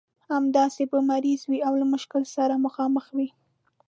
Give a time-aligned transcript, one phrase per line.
[0.31, 3.29] همداسې به مریض وي او له مشکل سره مخامخ وي.